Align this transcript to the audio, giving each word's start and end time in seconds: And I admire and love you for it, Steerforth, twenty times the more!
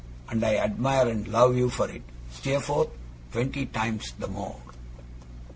And 0.29 0.43
I 0.43 0.55
admire 0.55 1.07
and 1.09 1.27
love 1.27 1.55
you 1.55 1.69
for 1.69 1.87
it, 1.87 2.01
Steerforth, 2.31 2.89
twenty 3.31 3.67
times 3.67 4.13
the 4.17 4.27
more! 4.27 4.59